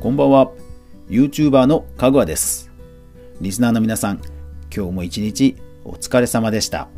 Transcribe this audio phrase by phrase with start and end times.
[0.00, 0.50] こんばんは。
[1.10, 2.70] YouTuber のかぐわです。
[3.42, 4.22] リスナーの皆さん、
[4.74, 6.88] 今日も一日お疲れ様でした。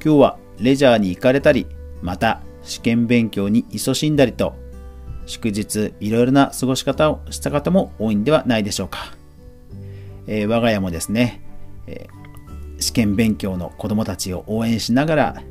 [0.00, 1.66] 今日はレジャーに行かれたり、
[2.02, 4.54] また試験勉強に勤しんだりと、
[5.26, 9.16] 祝日いろいろな過ごし方をした方も多いんではないでしょうか。
[10.28, 11.42] えー我が家もですね、
[11.88, 15.42] えー試験勉強の子供たちを応援しながら、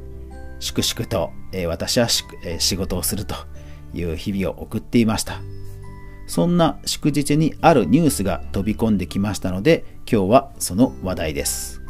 [0.61, 2.07] 粛々と、えー私は
[2.45, 3.35] え仕事をすると
[3.93, 5.41] いう日々を送っていました。
[6.27, 11.81] そんな祝日にあるニュースが飛び込んできましたので、今日はその話題です。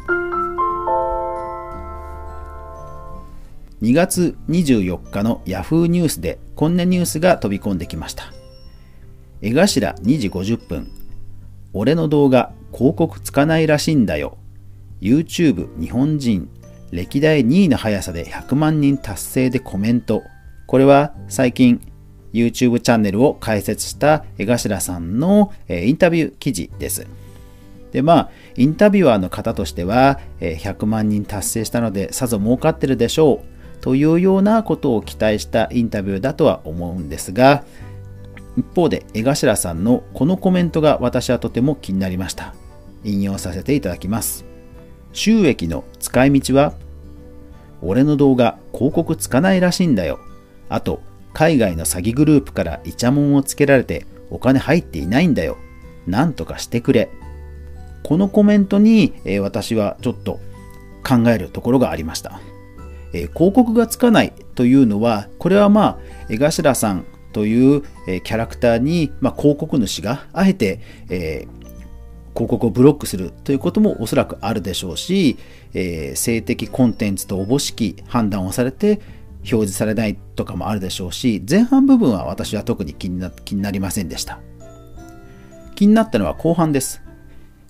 [3.82, 8.32] 2月24日の Yahoo ニュースでこんなニュースが飛び込んできました。
[9.42, 10.90] 江頭2時50分。
[11.74, 14.38] 俺の動画広告つかないらしいんだよ。
[15.00, 16.48] YouTube 日本人
[16.90, 20.22] 歴代2位の速さで100万人達成でコメント。
[20.66, 21.80] これは最近
[22.36, 27.06] YouTube チャンネルを開設した江頭さんのえインタビュー記事です。
[27.92, 33.42] でまあインタビュアーの方としてはえ100万人達成したのでさぞ儲かってるでしょ
[33.80, 37.64] うというようなことを期待したインタビューだとは思うんですが
[38.56, 42.54] 一方で江頭さんのこのコメントが私はとても気になりました。
[43.04, 44.44] 引用させていただきます。
[45.12, 46.74] 収益の使い道は
[47.82, 50.18] 俺の動画広告つかないらしいんだよ。
[50.68, 51.00] あと
[51.36, 55.58] 海外の詐欺グループからイチャモンをつけられてお金入っていないんだよ。
[56.06, 57.10] なんとかしてくれ。
[58.04, 60.40] このコメントに、えー私はちょっと
[61.06, 62.40] 考えるところがありました、
[63.12, 65.98] えー広告がつかないというのはこれはまあ
[66.30, 71.56] 江頭さんという、えーキャラクターに、まあ、広告主があえて、えー
[72.32, 75.36] 広告をブロックするということもおそらくあるでしょうし、
[75.74, 79.02] えー性的コンテンツとおぼしき判断をされて
[79.50, 84.40] 表示されないとかもあるでしょうし前半部分は私は特に気にな気になりませんでした。
[85.74, 87.02] 気になったのは後半です。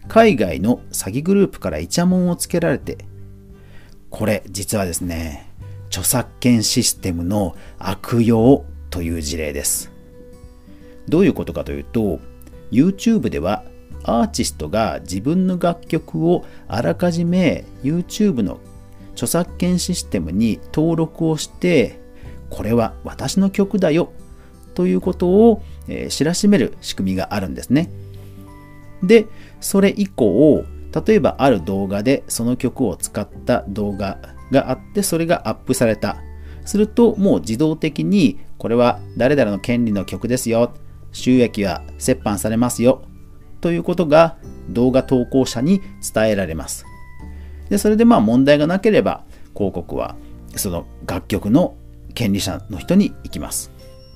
[0.09, 2.98] 海外の詐欺グループからイチャモンをつけられて
[4.09, 5.53] これ実はですね
[5.89, 9.92] 著作権システムの悪用という事例です。
[11.09, 12.20] どういうことかというと
[12.70, 13.65] YouTube では
[14.05, 18.61] アーティストが自分の楽曲をあらかじめ YouTube の
[19.17, 21.99] 著作権システムに登録をして
[22.51, 24.13] これは私の曲だよ
[24.75, 27.91] ということを、え知らしめる仕組みがあるんですね。
[29.03, 29.27] で、
[29.61, 30.65] それ以降、
[31.07, 34.19] 例えばある動画でその曲を使った動画
[34.53, 36.19] があって、それがアップされた。
[36.67, 40.75] すると、もう自動的に、これは誰々の権利の曲ですよ。
[41.13, 43.03] 収益は折半されますよ。
[43.63, 44.37] ということが
[44.69, 45.81] 動画投稿者に
[46.15, 46.85] 伝えられます。
[47.69, 50.17] で、それでまあ問題がなければ、広告は
[50.55, 51.75] その楽曲の
[52.15, 53.71] 権利者の人に行きます。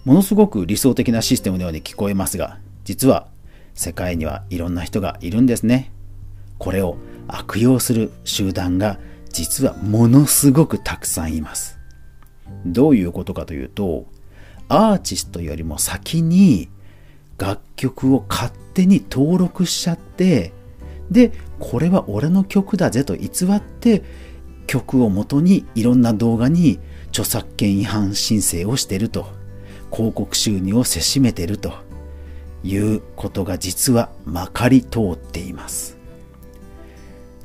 [0.04, 3.28] ものすごく理想的なシステムのように聞こえますが、実は
[3.74, 5.92] 世界にはいろんな人がいるんですね。
[6.58, 6.96] これを
[7.28, 8.98] 悪用する集団が
[9.30, 11.78] 実はものすごくたくさんいます。
[12.66, 14.06] どういうことかというと、
[14.68, 16.68] アーティストよりも先に
[17.38, 20.52] 楽曲を勝手に登録しちゃって、
[21.10, 24.02] で、これは俺の曲だぜと偽って
[24.66, 29.26] 曲を元にいろんな動画に著作権違反申請をしていると。
[29.92, 31.90] 広告収入をせしめてると。
[32.62, 35.96] いうことが実はまかり通っています。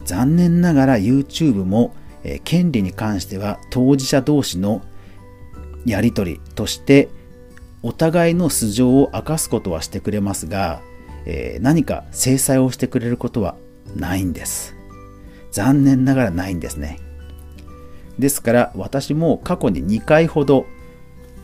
[0.04, 4.82] 残念ながら YouTube も、えー権利に関しては当事者同士の
[5.86, 7.10] やり取りとして
[7.84, 10.82] お互いの素性を明かすことはしてくれますが、
[11.26, 13.56] えー何か制裁をしてくれることは
[13.96, 14.76] ないんです。
[15.52, 17.00] 残念ながらないんですね。
[18.20, 20.66] ですから私も過去に2回ほど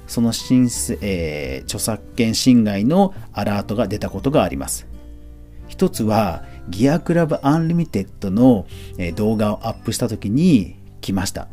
[0.08, 4.88] その申請、えー著作権侵害のアラートが出たことがあります。
[5.68, 8.66] 一つは Gear.Club Unlimited の
[9.16, 11.48] 動画をアップした時に来ました。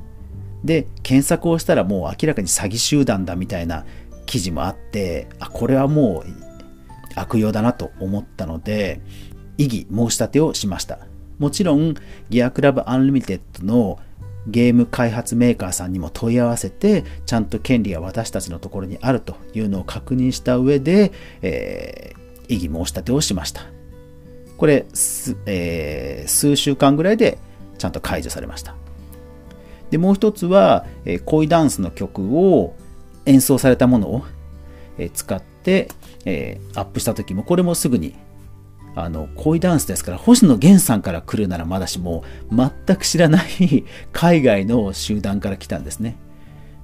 [0.65, 3.85] で検索をしたらもう明らかに詐欺集団だみたいな
[4.27, 6.49] 記事もあってあこれはもう
[7.15, 9.01] 悪用だなと思ったので
[9.59, 11.01] 異議申し立てをしました。
[11.39, 11.95] もちろん
[12.31, 13.99] Gear.Club Unlimited の
[14.47, 21.13] ゲーム開発メーカーさんにも問い合わせてちゃんと権利が私たちのところにあるというのを確認した上で、
[21.43, 22.19] えー
[22.51, 23.67] 異議申し立てをしました。
[24.57, 24.87] これ、
[25.45, 27.37] えー数週間ぐらいで
[27.77, 28.75] ちゃんと解除されました。
[29.91, 32.75] でもう一つは、えー恋ダンスの曲を
[33.27, 34.25] 演奏されたものを、
[34.97, 35.89] えー使って、
[36.25, 38.15] えーアップした時もこれもすぐに
[39.05, 46.17] あの恋ダンスですから星野源さんから来るならまだしも全く知らない海外の集団から来たんですね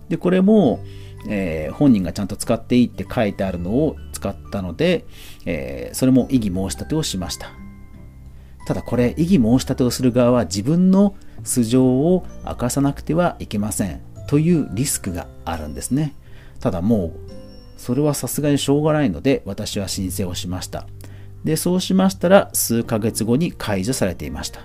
[0.09, 0.81] でこれも
[1.27, 5.07] えー、本人がちゃんと使っていいって書いてあるのを使ったので、
[5.47, 7.51] えー、それも異議申し立てをしました。
[8.67, 16.15] ただこれ、異議申し立てをする側は自分の素性を明かさなくてはいけませんというリスクがあるんですね。
[16.61, 17.13] ただもう、
[17.77, 20.87] それはさすがにしょうがないので私は申請をしました。
[21.45, 24.61] で、そうしましたら数ヶ月後に解除されていました。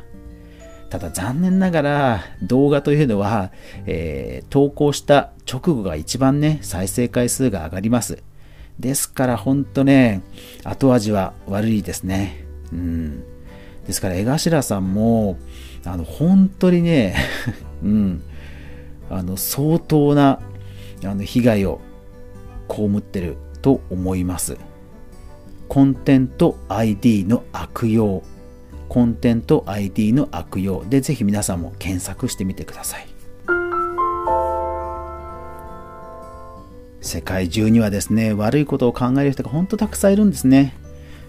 [0.90, 3.52] ただ残念ながら動画というのは、
[3.86, 8.24] えー、投稿した直後が一番ね、再生回数が上がります。
[8.80, 10.22] ですからほんとね、
[10.64, 12.46] 後味は悪いですね。
[12.72, 13.24] うん。
[13.86, 15.38] ですから江頭さんも、
[15.86, 17.16] あの、本当にね、
[17.84, 18.24] うん、
[19.10, 20.40] あの、相当な
[21.04, 21.82] あの被害を
[22.70, 24.58] 被ってると思います。
[25.70, 28.24] コンテント ID の悪用。
[28.90, 33.08] コンテント ID の悪用でぜひ皆さんも検索してみてください。
[37.02, 40.74] 世界中にはですね悪いことを考える人が本当たくさんいるんですね。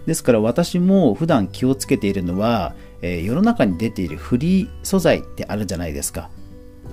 [0.06, 6.31] ですから私も普段気をつけているのは、えー、世の中に出ているフリー素材ってあるじゃないですか。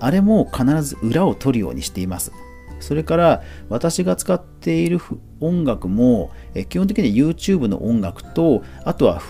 [0.02, 2.34] あれも必ず裏を取るようにしています。
[2.80, 5.00] それから私が使っている
[5.40, 6.32] 音楽も、
[6.70, 9.22] 基本的には YouTube の音楽とあとは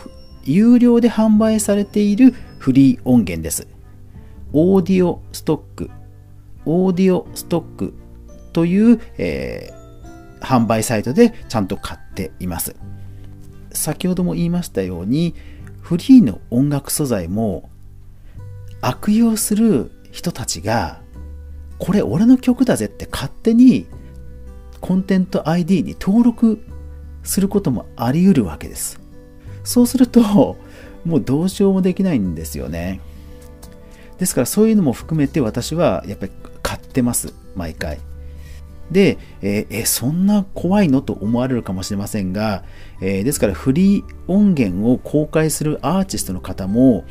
[0.44, 3.68] 有料で販売されているフリー音源です。
[4.54, 5.90] オーディオストック、
[6.66, 7.94] オーディオストック
[8.54, 12.76] という、えー、販売サイトでちゃんと買っています。
[13.72, 15.36] 先ほども言いましたように、
[15.82, 17.70] フリーの音楽素材も
[18.82, 21.02] 悪用する人たちが、
[21.80, 23.88] これ俺の曲だぜって勝手に
[24.82, 26.64] コンテント ID に登録
[27.24, 29.00] することもあり得るわけです。
[29.64, 30.58] そうすると、
[31.06, 33.02] もうどうしようもできないんですよね。
[34.18, 36.32] ですからそういうのも含めて私はやっぱり
[36.64, 38.00] 買ってます、毎回。
[38.92, 42.64] で、え、えそんな怖いのと思われるかもしれませんが、
[43.02, 47.04] えー、ですからフリー音源を公開するアーティストの方も、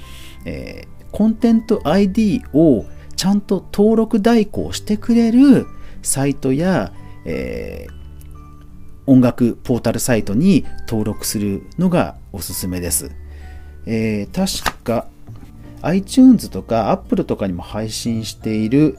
[0.46, 2.86] えー、コンテント ID を
[3.16, 5.66] ちゃんと登録代行してくれる
[6.02, 6.92] サイトや、
[7.24, 13.10] えー、音楽ポータルサイトに登録するのがおすすめです。
[13.86, 15.06] えー、確か
[15.82, 18.98] iTunes とか Apple とかにも配信している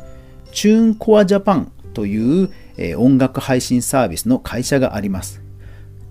[0.51, 5.41] チューンコアジャパンという、えー、音楽配信サービスの会社があります。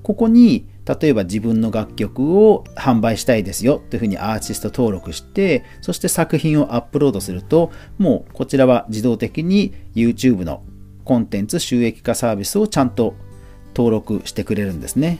[0.02, 10.62] ここに例えば自分の楽曲を販売したいですよというふうにアーティスト登録して、そして作品をアップロードすると、もうこちらは自動的に YouTube の
[11.04, 13.14] コンテンツ収益化サービスをちゃんと
[13.74, 15.18] 登録してくれるんですね。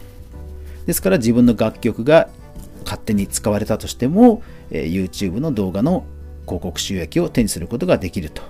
[0.86, 2.28] ですから自分の楽曲が
[2.84, 6.04] 勝手に使われたとしても、え YouTube の動画の
[6.44, 8.42] 広告収益を手にすることができると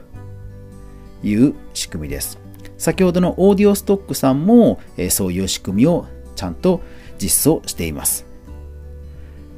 [1.23, 2.39] いう仕組みです。
[2.77, 6.83] 先ほどのオーディオストックさんも、えそういう仕組みをちゃんと
[7.19, 8.27] 実装しています。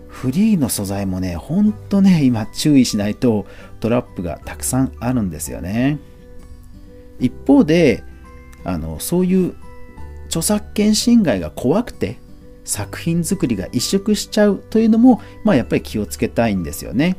[0.08, 3.46] フリーの素材もね、ほんとね、今注意しないと
[3.78, 5.98] トラップがたくさんあるんですよね。
[7.20, 8.02] 一方で、
[8.64, 9.54] あの、そういう
[10.26, 12.18] 著作権侵害が怖くて
[12.64, 17.16] 作品作りが萎縮しちゃうというのも、まあ、やっぱり気をつけたいんですよね。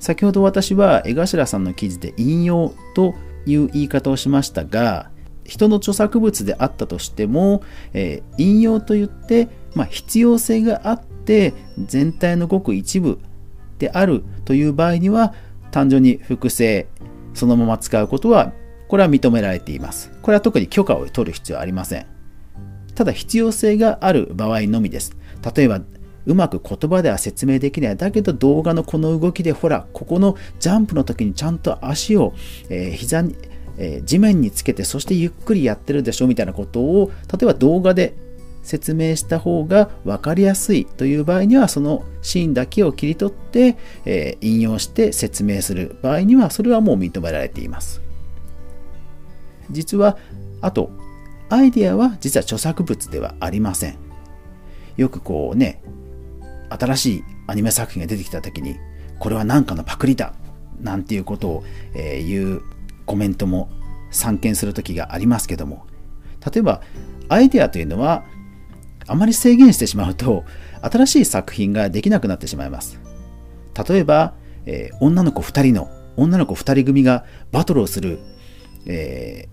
[0.00, 3.14] 先ほど私は江頭さんの記事で引用と
[3.46, 5.10] いう言い方をしましたが
[5.44, 13.18] 人の著作物であったとしても、えー、引用といって、まあ、必要性があって全体のごく一部
[13.78, 15.34] であるという場合には
[15.70, 16.88] 単純に複製
[17.34, 18.52] そのまま使うことは
[18.88, 20.10] これは認められています。
[20.22, 22.06] これは特に許可を取る必要はありません。
[22.94, 25.16] ただ必要性がある場合のみです。
[25.54, 25.80] 例えば、
[26.26, 27.96] うまく言葉では説明できない。
[27.96, 32.34] だけど動画のこの動きで、ほら、ここのジャンプの時にちゃんと足を、
[32.70, 33.34] えー、膝に、
[33.78, 38.14] えー、地面につけて、そしてゆっくりやってるでしょみたいなことを、例えば動画で
[38.62, 48.00] 説明した方が分かりやすいという場合には、そのシーンだけを切り取って、えー、引用して説明する場合には、それはもう認められています。
[49.70, 50.16] 実は、
[50.60, 50.90] あと、
[51.50, 53.96] アイデアは実は著作物ではありません。
[54.96, 55.82] よくこうね、
[56.70, 58.76] 新しいアニメ作品が出てきた時に、
[59.18, 60.32] これは何かのパクリだ
[60.80, 61.64] なんていうことを、
[61.94, 62.62] えー、言う
[63.06, 63.70] コメントも
[64.10, 65.86] 散見する時がありますけども、
[66.52, 66.82] 例えば
[67.28, 68.24] アイデアというのは
[69.06, 70.44] あまり制限してしまうと
[70.82, 73.00] 新しい作品ができなくなってしまいます。
[73.88, 74.34] 例えば、
[74.66, 78.20] えー、女の子2人の女の子2人組がバトルをする、
[78.86, 79.48] え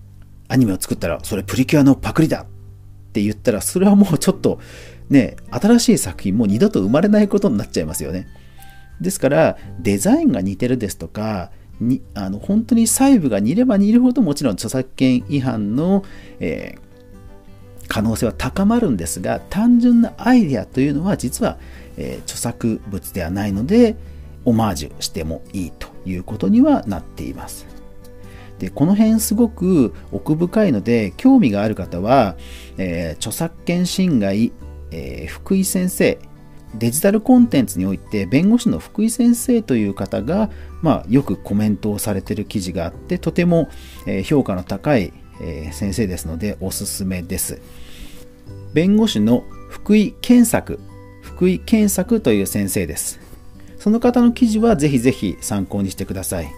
[0.48, 2.46] アニメを作ったらそれプリキュアのパクリだっ
[3.12, 4.60] て言ったらそれはもうちょっと
[5.08, 8.28] ね新しい作品もう二度と生まれないことになっちゃいますよね
[9.00, 11.50] ですからデザインが似てるですとか
[11.88, 16.04] にあの本当に細部が似れば似るほどもちろん著作権違反の、
[16.40, 16.92] えー
[17.92, 21.58] 可能性は高まるんですが単純なアイデアというのは実は、
[21.98, 23.96] えー、著作物ではないので
[24.46, 27.66] オマージュしてもいいということにはなっています。
[28.58, 32.36] でこの辺すごく奥深いので興味がある方は、
[32.78, 34.52] えー、著作権侵害、
[34.90, 36.18] えー、福井先生
[36.74, 40.50] デジタルコンテンツにおいて弁護士の福井先生という方が、
[40.80, 43.68] まあ、よくコメントをされている記事があってとても
[44.24, 45.12] 評価の高い
[45.72, 47.60] 先生ですのでおすすめです。
[48.72, 50.80] 弁護士の福井健作、
[51.20, 53.20] 福井健作という先生です。
[53.78, 56.48] その方の記事はぜひぜひ参考にしてください。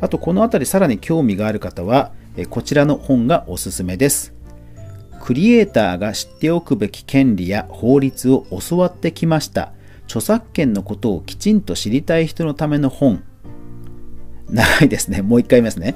[0.00, 2.12] あと、この辺りさらに興味がある方は、
[2.50, 4.34] こちらの本がおすすめです。
[5.30, 9.72] クリエイターが知っておくべき権利や法律を教わってきました。
[10.06, 13.22] 著作権のことをきちんと知りたい人のための本
[14.48, 15.22] 長いですね。
[15.22, 15.94] もう一回言いますね。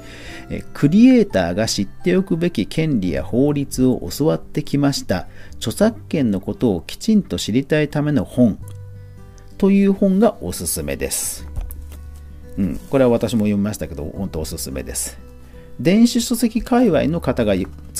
[0.73, 5.27] クリエイターが知っておくべき権利や法律を教わってきました。
[5.57, 8.57] 著作権のことをきちんと知りたいための本
[9.57, 11.45] という本がおすすめです。
[12.57, 15.19] うん、これは私も読みましたけど、本当おすすめです。
[15.81, 17.53] 電子書籍界隈の方が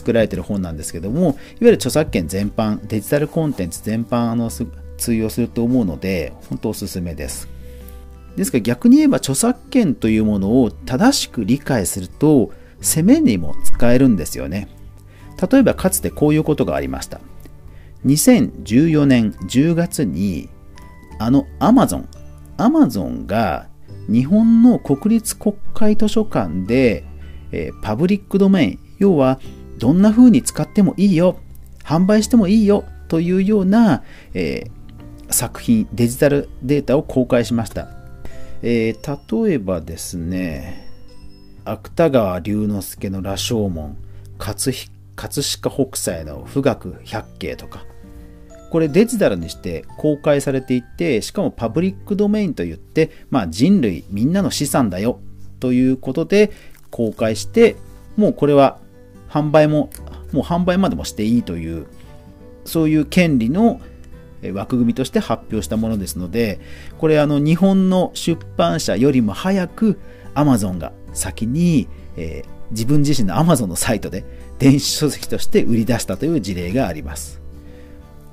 [0.05, 4.51] 作られている本なんですけども、いわゆる著作権全般、デジタルコンテンツ全般の
[4.97, 7.49] 通用すると思うので、本当おすすめです。
[8.35, 14.67] ですから逆に言えば著作権というものを正しく理解すると攻めにも使えるんですよね。
[15.51, 17.19] 例えばかつてこういうことがありました。
[18.05, 20.49] 2014年10月に
[21.17, 22.09] あのアマゾン、
[22.57, 23.67] アマゾンが
[24.07, 27.05] 日本の国立国会図書館で、
[27.51, 29.39] えー、パブリックドメイン、要は
[29.77, 31.39] どんな風に使ってもいいよ、
[31.83, 34.03] 販売してもいいよというような、
[34.33, 37.87] えー、作品、デジタルデータを公開しました。
[38.61, 40.87] えー、例えばですね、
[41.65, 43.97] 芥川龍之介の羅生門、
[44.37, 44.75] 葛
[45.15, 47.85] 飾北斎の富岳百景とか、
[48.69, 55.19] これデジタルにして公開されていて、しかもパブリックドメインといって、まあ、人類みんなの資産だよ
[55.59, 56.51] ということで
[56.89, 57.75] 公開して、
[58.17, 58.79] もうこれは
[59.35, 59.89] 販売も、
[60.31, 61.87] もう販売までもしていいという、
[62.63, 63.81] そういう権利の
[64.53, 66.59] 枠組みとして発表したものですので、
[66.97, 69.99] これあの日本の出版社よりも早く
[70.35, 74.23] Amazon が先に、えー、自分自身の Amazon のサイトで
[74.57, 77.41] 電子書籍として売り出したという事例があります。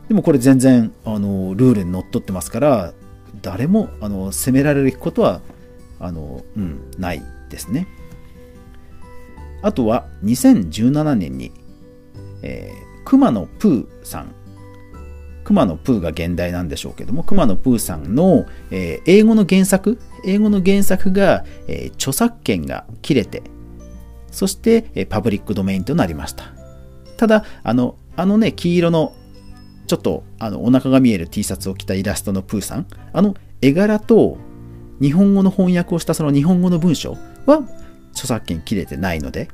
[0.09, 2.95] でもこれ全然あのルールにのっとってますから、
[3.41, 5.41] 誰もあの責められることは
[5.99, 7.89] あの、うん、ないですね。
[9.63, 11.53] あとは2017年に、
[12.43, 14.35] えー、熊野プーさん
[15.45, 23.43] 熊野プーが現代なんでしょうけども、熊野プーさんの、えー、英語の原作、英語の原作が、えー、著作権が切れて、
[24.31, 26.45] そして、えー、パブリックドメインとなりました。
[27.17, 29.15] ただ、あの、あのね、黄色の、
[29.87, 34.39] ちょっとあのお腹が見える T シャツを着たイラストのプーさん、あの絵柄と
[35.03, 37.63] 日本語の翻訳をしたその日本語の文章は
[38.13, 39.49] 著作権切れてないので、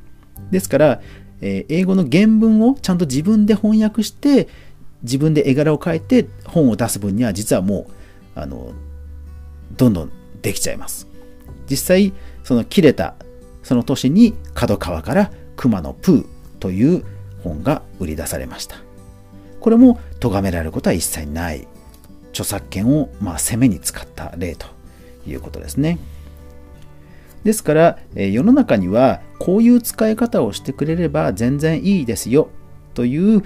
[0.51, 1.01] ですから、
[1.41, 4.47] えー、英語の原文をちゃんと自分で翻訳して、
[5.03, 7.87] 自分で絵柄を描いて本を出す分には実はも
[8.35, 8.73] うあの
[9.77, 10.11] どんどん
[10.41, 11.07] できちゃいます。
[11.69, 12.13] 実際
[12.43, 13.15] その切れた
[13.63, 16.25] その年に角川から熊野プー
[16.59, 17.05] という
[17.43, 18.75] 本が売り出されました。
[19.61, 21.67] これも咎められることは一切ない。
[22.31, 24.67] 著作権をまあ攻めに使った例と
[25.27, 25.97] いうことですね。
[27.43, 32.49] ですから世の中にはこういう使い方をしてくれれば全然いいですよ
[32.93, 33.43] という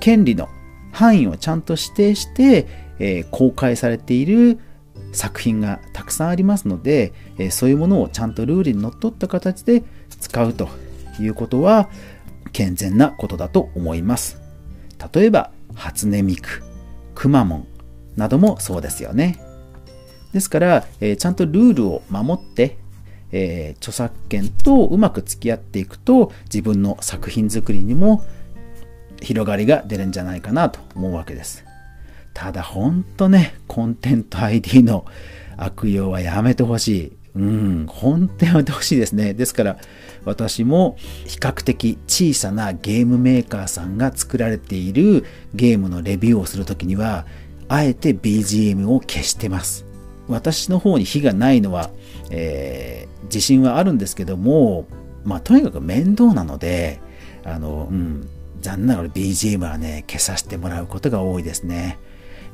[0.00, 0.48] 権利の
[0.92, 2.66] 範囲をちゃんと指定して、
[2.98, 4.58] え、公開されている
[5.12, 10.68] 作品がたくさんありますので、え、そういうものをちゃんとルールにのっとった形で使うと
[11.20, 11.88] いうことは
[12.52, 14.40] 健全なことだと思います。
[15.12, 16.62] 例えば、初音ミク、
[17.14, 17.66] くまモン
[18.16, 19.40] などもそうですよね。
[20.32, 22.78] ですから、え、ちゃんとルールを守って、
[23.36, 28.24] えー、著作権とうまく付き合っていくと自分の作品作りにも
[29.20, 31.64] 広がりが出るんじゃないかなと思うわけです。
[32.32, 35.04] ただほんとね、コンテント ID の
[35.56, 37.12] 悪用はやめてほしい。
[37.34, 39.34] うん、本当やめてほしいですね。
[39.34, 39.78] ですから、
[40.24, 45.24] 私も比較的小さなゲームメーカーさんが作られている
[45.54, 47.26] ゲームのレビューをするときには、
[47.66, 49.84] あえて BGM を消してます。
[50.28, 51.90] 私の方に火がないのは、
[52.30, 52.93] えー、
[53.34, 54.86] 自信はあるんですけども、
[55.24, 57.00] まあ、とにかく面倒なので、
[57.44, 58.28] あの、うん、
[58.60, 61.98] 残念ながら BGM はね、消させてもらうことが多いですね。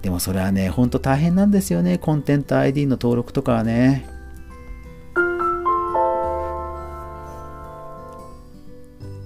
[0.00, 1.99] でもそれはね、ほんと大変なんですよね。
[1.99, 4.08] コンテンツ ID の登録とかはね。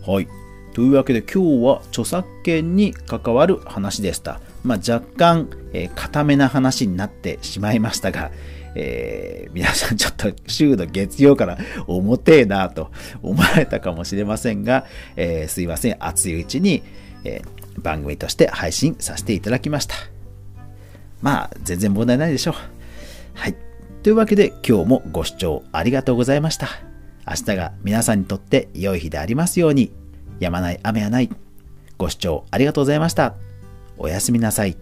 [0.04, 0.28] はい。
[0.74, 4.40] というわけで今日は著作権に関わる話でした。
[4.64, 8.32] まあ、若干、えー、固めな話になってしまいましたが、
[8.74, 12.90] えー、皆さんちょっと週の月曜から重てえなと
[13.22, 16.82] 思われたかもしれませんが、えー、すいません、熱いうちに、
[17.24, 19.94] えー、番組として配信させていただきました。
[21.22, 22.54] まあ、全然問題ないでしょう。
[23.34, 23.56] はい。
[24.02, 26.68] というわけで今日もご視聴ありがとうございました。
[27.26, 29.92] 明日が皆さんにとって良い日でありますように。
[30.40, 31.30] やまない雨はない。
[31.96, 33.34] ご視聴ありがとうございました。
[33.96, 34.76] おやすみなさい。